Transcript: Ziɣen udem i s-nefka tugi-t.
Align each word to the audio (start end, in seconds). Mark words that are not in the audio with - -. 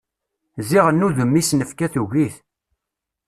Ziɣen 0.67 1.05
udem 1.07 1.33
i 1.39 1.41
s-nefka 1.49 1.87
tugi-t. 1.93 2.35